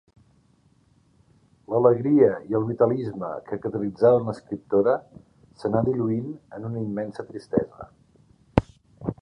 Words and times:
L’alegria 1.73 2.29
i 2.53 2.57
el 2.59 2.65
vitalisme 2.69 3.29
que 3.49 3.59
caracteritzaven 3.65 4.25
l’escriptora 4.31 4.97
s’anà 5.61 5.85
diluint 5.91 6.27
en 6.61 6.69
una 6.71 6.83
immensa 6.89 7.29
tristesa. 7.31 7.91